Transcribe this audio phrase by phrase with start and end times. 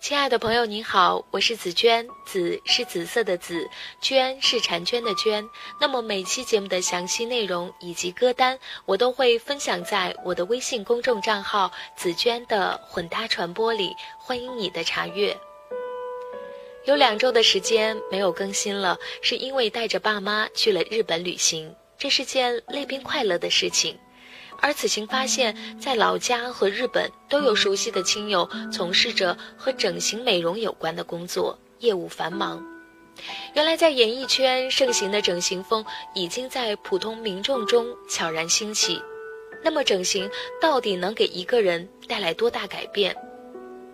[0.00, 3.68] 亲爱的朋友，您好，我是紫娟，紫是紫色的紫，
[4.00, 5.46] 娟是婵娟的娟。
[5.78, 15.36] 那么每期节目的详细内容以及歌单，我都会分享在我的微信公众账号“紫娟的混搭传播”里，欢迎你的查阅。
[16.86, 23.98] 有两周的时间没有更新了，是因为带着爸妈去了日本旅行，这是件累并快乐的事情。
[24.60, 32.62] 而此行发现，在老家和日本都有熟悉的亲友从事着和整形美容有关的工作，业务繁忙。
[33.54, 35.84] 原来在演艺圈盛行的整形风
[36.14, 39.00] 已经在普通民众中悄然兴起。
[39.62, 43.14] 那么，整形到底能给一个人带来多大改变？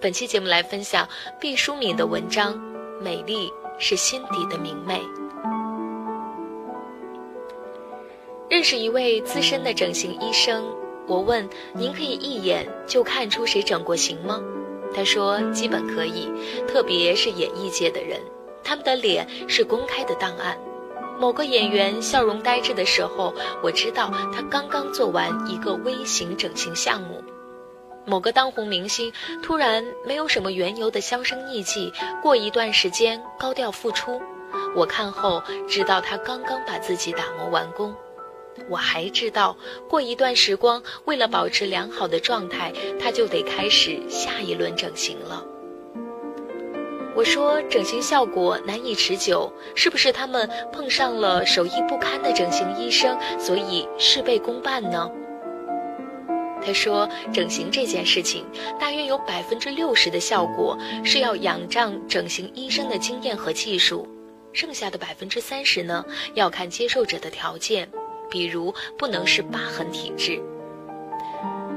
[0.00, 1.08] 本期节目来分享
[1.40, 2.56] 毕淑敏的文章：
[3.00, 5.00] 美丽是心底的明媚。
[8.48, 10.64] 认识一位资深的整形医生，
[11.08, 14.40] 我问：“您可以一眼就看出谁整过形吗？”
[14.94, 16.30] 他说：“基本可以，
[16.68, 18.20] 特别是演艺界的人，
[18.62, 20.56] 他们的脸是公开的档案。
[21.18, 23.34] 某个演员笑容呆滞的时候，
[23.64, 27.16] 我知道他刚刚做完一个微型整形项目；
[28.06, 29.12] 某个当红明星
[29.42, 34.20] 突然没有什么缘由的销声匿迹，过一段时间高调复出，
[34.76, 37.92] 我看后知道他刚刚把自己打磨完工。”
[38.68, 39.56] 我还知道，
[39.88, 45.44] 过一段时光，为了保持良好的状态，他就得开始下一轮整形了。
[47.14, 55.10] 我说，整形效果难以持久，是不是他们碰上了手艺不堪的整形医生，所以事倍功半呢？
[56.62, 58.44] 他说，整形这件事情，
[58.78, 64.06] 大约有百分之六十的效果是要仰仗整形医生的经验和技术，
[64.52, 67.88] 剩下的百分之三十呢，要看接受者的条件。
[68.30, 70.40] 比如不能是疤痕体质，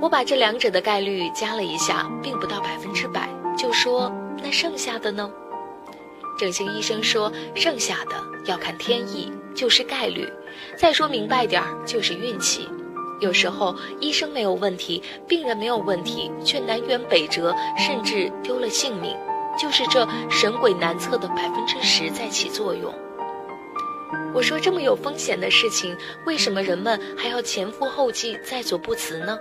[0.00, 4.10] 我把这两者的概率加了一下，并不到百分之百，就说
[4.42, 5.30] 那剩下的呢？
[6.38, 8.16] 整形医生说，剩下的
[8.46, 10.26] 要看天意，就是概率。
[10.76, 12.66] 再说明白点儿，就是运气。
[13.20, 19.14] 有时候医生没有问题，病人没有问题，却南辕北辙，甚至丢了性命，
[19.58, 22.90] 就是这神鬼难测的百分之十在起作用。
[24.32, 29.38] 我说这么有风险的事情，为什么人们还要前赴后继、在所不辞呢？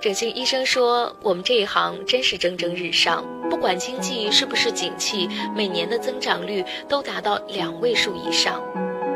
[0.00, 8.60] 整形医生说：“我们这一行真是蒸蒸日上，不管经济是不是景气，每年的增长率都达到两位数以上。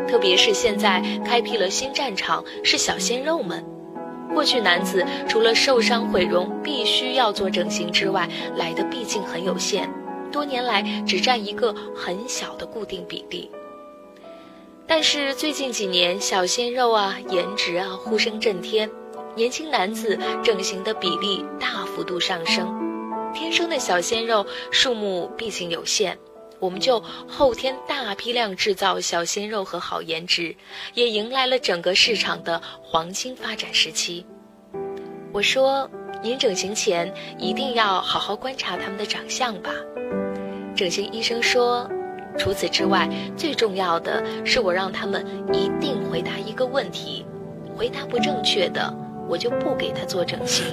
[0.09, 3.65] 特别是现在开辟了新战场，是小鲜肉们。
[4.35, 9.89] 过去男子除了受伤毁容必须要做整形之外，来的毕竟很有限。”
[10.31, 13.51] 多年来只占一个很小的固定比例，
[14.87, 18.91] 但是最近几年小鲜肉啊、颜值啊呼声震天，
[19.35, 22.75] 年轻男子整形的比例大幅度上升。
[23.33, 26.19] 天生的小鲜肉数目毕竟有限，
[26.59, 30.55] 我们就后天大批量制造小鲜肉和好颜值，
[30.95, 34.27] 也迎来了整个市场的黄金发展时期。
[35.33, 35.89] 我说，
[36.25, 39.71] 您整形前一定要好好观察他们的长相吧。
[40.81, 41.87] 整形医生说
[42.41, 47.27] ：“除此之外，最重要的是我让他们一定回答一个问题，
[47.77, 48.91] 回答不正确的，
[49.29, 50.65] 我就不给他做整形。”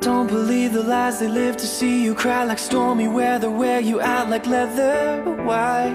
[0.00, 4.00] Don't believe the lies they live to see you cry like stormy weather, wear you
[4.00, 5.22] out like leather.
[5.44, 5.92] Why?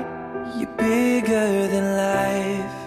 [0.58, 2.87] You're bigger than life.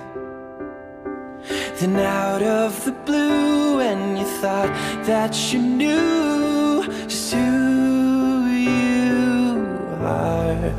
[1.80, 4.68] Then out of the blue and you thought
[5.06, 9.66] that you knew just who you
[10.02, 10.74] are.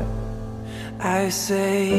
[1.00, 1.90] I say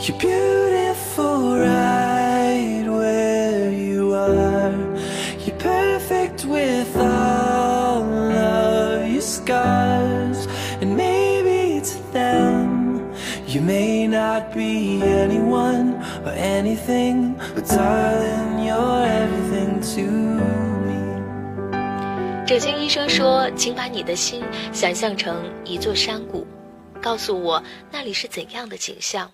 [0.00, 4.72] you're beautiful right where you are.
[5.44, 10.46] You're perfect with all of your scars
[10.80, 13.12] And maybe it's them.
[13.46, 17.29] You may not be anyone or anything
[17.80, 20.02] are in you're everything to
[20.86, 20.98] me
[22.46, 24.42] 整形医生说请把你的心
[24.72, 26.46] 想象成一座山谷
[27.00, 29.30] 告诉我那里是怎样的景象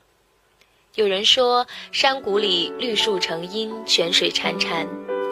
[0.95, 4.87] 有人说山谷里绿树成荫泉水潺潺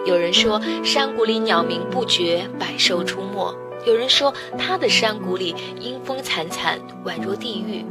[0.06, 3.54] 有人说山谷里鸟鸣不绝百兽出没
[3.86, 7.84] 有人说他的山谷里阴风惨惨宛若地狱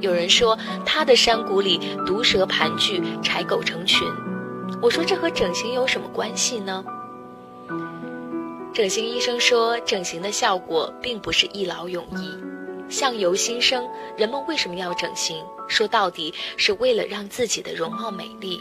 [0.00, 4.06] 有人说他的山谷里毒蛇盘踞，豺狗成群。
[4.82, 6.84] 我说这和整形有什么关系呢？
[8.74, 12.30] 整形医生说，整形的效果并不是一劳永逸。
[12.88, 15.42] 相由心生，人们为什么要整形？
[15.66, 18.60] 说到底是为了让自己的容貌美丽。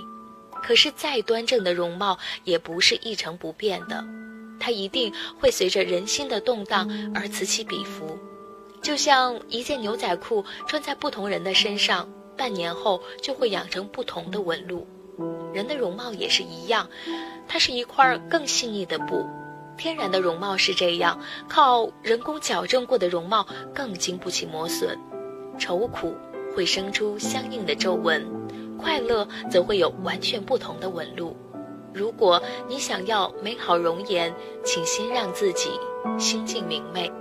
[0.64, 4.04] 可是再端正的容貌也不是一成不变的，
[4.60, 8.18] 它一定会随着人心的动荡而此起彼伏。
[8.82, 14.88] 就像一件牛仔裤穿在不同人的身上，半年后就会养成不同的纹路。
[15.54, 16.90] 人的容貌也是一样，
[17.48, 19.26] 它是一块更细腻的布。
[19.78, 21.20] 天然的容貌是这样，
[21.50, 24.98] 靠人工矫正过的容貌更经不起磨损。
[25.58, 26.14] 愁苦
[26.56, 28.26] 会生出相应的皱纹，
[28.78, 31.36] 快乐则会有完全不同的纹路。
[31.94, 34.34] 如果你想要美好容颜，
[34.64, 35.72] 请先让自己
[36.18, 37.12] 心境明媚。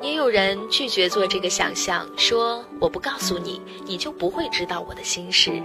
[0.00, 5.62] 也有人拒绝做这个想象，说我不告诉你，你就不会知道我的心事。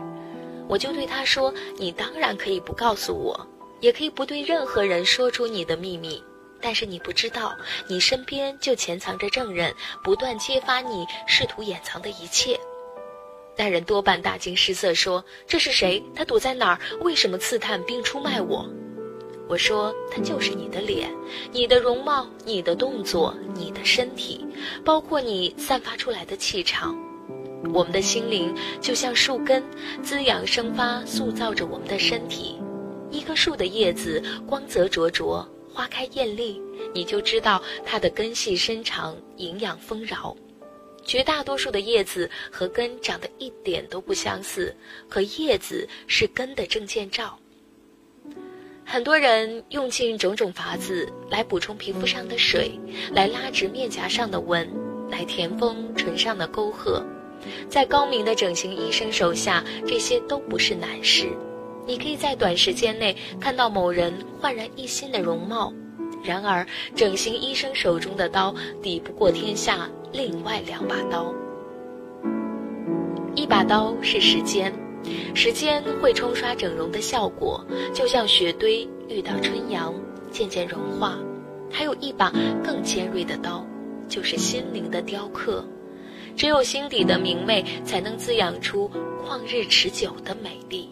[0.68, 3.48] 我就对他说：“你当然可以不告诉我，
[3.80, 6.22] 也可以不对任何人说出你的秘密。
[6.60, 7.56] 但是你不知道，
[7.88, 9.74] 你身边就潜藏着证人，
[10.04, 12.60] 不断揭发你试图掩藏的一切。”
[13.56, 16.04] 那人多半大惊失色，说：“这是谁？
[16.16, 16.80] 他躲在哪儿？
[17.02, 18.68] 为什么刺探并出卖我？”
[19.48, 21.10] 我说：“他就是你的脸，
[21.52, 24.46] 你的容貌，你的动作，你的身体，
[24.84, 26.96] 包括你散发出来的气场。”
[27.74, 29.63] 我们的心灵就像树根，
[30.04, 32.59] 滋养生发，塑造着我们的身体。
[33.09, 36.62] 一棵树的叶子光泽灼灼，花开艳丽，
[36.94, 40.36] 你就知道它的根系深长，营养丰饶。
[41.06, 44.75] 绝大多数的叶子和根长得一点都不相似，
[45.07, 47.39] 可叶子是根的证件照。
[48.86, 52.77] 很多人用尽种种法子来补充皮肤上的水，
[53.13, 54.69] 来拉直面颊上的纹，
[55.10, 57.06] 来填丰唇上的沟壑。
[57.70, 61.28] 在高明的整形医生手下，这些都不是难事。
[61.86, 65.74] 你可以在短时间内看到某人焕然一新的容貌。
[66.24, 66.66] 然而，
[66.96, 71.34] 整形医生手中的刀抵不过天下另外两把刀。
[73.36, 74.74] 一把刀是时间，
[75.34, 77.64] 时间会冲刷整容的效果，
[77.94, 79.94] 就像雪堆遇到春阳，
[80.32, 81.18] 渐渐融化。
[81.72, 82.34] 还有一把
[82.64, 83.66] 更尖锐的刀，
[84.10, 85.64] 就是心灵的雕刻。
[86.38, 88.89] 只有心底的明媚，才能滋养出
[89.25, 90.88] 旷日持久的美丽。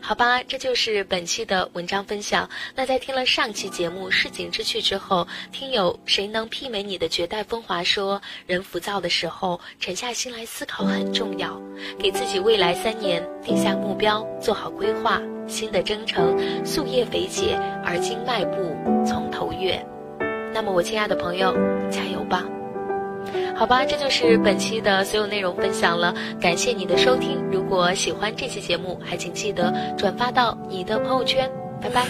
[0.00, 2.50] 好吧，这就是本期的文章分享。
[2.74, 7.82] 那在听了上期节目《市井之趣》之后，听友谁能媲美你的绝代风华？
[7.84, 11.58] 说人浮躁的时候，沉下心来思考很重要，
[11.98, 17.54] 给自己未来三年定下目标，做好规划，新的征程，夙夜肥解，
[17.84, 18.76] 而今迈步
[19.06, 19.82] 从头越。
[20.54, 21.52] 那么，我亲爱的朋友，
[21.90, 22.44] 加油吧！
[23.56, 26.14] 好吧，这就是本期的所有内容分享了。
[26.40, 31.50] 感谢你的收听，如果喜欢这期节目，还请记得转发到你的朋友圈。
[31.82, 32.02] 拜拜。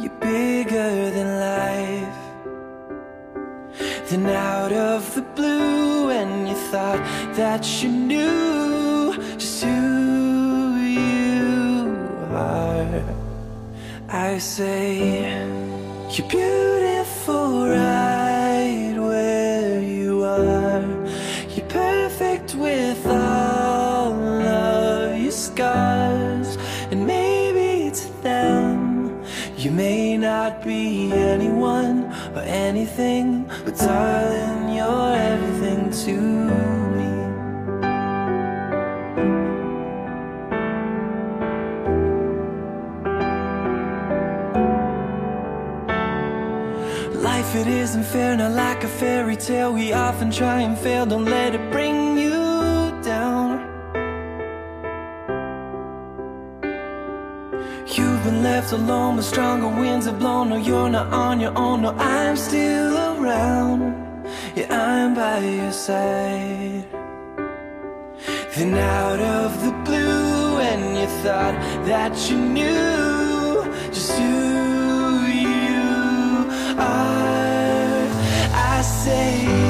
[0.00, 2.20] You're bigger than life.
[4.08, 7.02] Then out of the blue, and you thought
[7.36, 11.96] that you knew just who you
[12.32, 13.02] are.
[14.08, 14.98] I say,
[16.10, 18.19] You're beautiful right
[32.80, 36.16] anything, but darling, you're everything to
[36.96, 37.10] me.
[47.20, 49.74] Life, it isn't fair, not like a fairy tale.
[49.74, 52.39] We often try and fail, don't let it bring you
[58.72, 60.50] alone, but stronger winds have blown.
[60.50, 61.82] No, you're not on your own.
[61.82, 63.80] No, I'm still around.
[64.54, 66.84] Yeah, I'm by your side.
[68.54, 71.54] Then out of the blue, and you thought
[71.86, 76.48] that you knew just who you
[76.78, 78.08] are.
[78.52, 79.69] I say,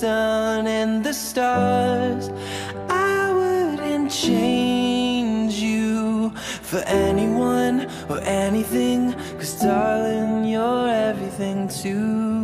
[0.00, 2.30] sun and the stars.
[2.88, 6.30] I wouldn't change you
[6.70, 9.12] for anyone or anything.
[9.38, 12.39] Cause darling, you're everything to